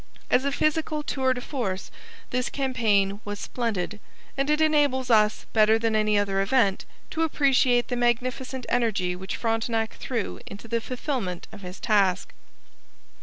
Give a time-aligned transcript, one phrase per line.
[0.31, 1.91] As a physical tour de force
[2.31, 3.99] this campaign was splendid,
[4.35, 9.35] and it enables us, better than any other event, to appreciate the magnificent energy which
[9.35, 12.33] Frontenac threw into the fulfilment of his task.